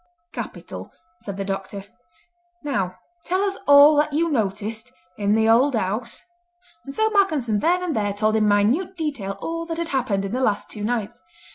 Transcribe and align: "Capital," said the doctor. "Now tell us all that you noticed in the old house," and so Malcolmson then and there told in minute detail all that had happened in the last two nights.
"Capital," 0.33 0.91
said 1.21 1.37
the 1.37 1.45
doctor. 1.45 1.85
"Now 2.63 2.97
tell 3.23 3.43
us 3.43 3.59
all 3.67 3.95
that 3.97 4.13
you 4.13 4.31
noticed 4.31 4.91
in 5.15 5.35
the 5.35 5.47
old 5.47 5.75
house," 5.75 6.23
and 6.85 6.95
so 6.95 7.11
Malcolmson 7.11 7.59
then 7.59 7.83
and 7.83 7.95
there 7.95 8.11
told 8.11 8.35
in 8.35 8.47
minute 8.47 8.97
detail 8.97 9.33
all 9.41 9.63
that 9.67 9.77
had 9.77 9.89
happened 9.89 10.25
in 10.25 10.31
the 10.31 10.41
last 10.41 10.71
two 10.71 10.83
nights. 10.83 11.21